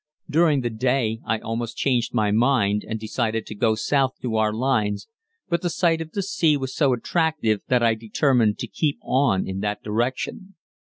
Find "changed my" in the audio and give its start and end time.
1.77-2.31